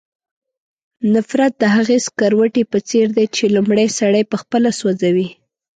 [1.13, 5.29] نفرت د هغې سکروټې په څېر دی چې لومړی سړی پخپله سوځوي.